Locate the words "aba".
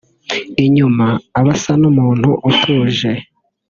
1.39-1.51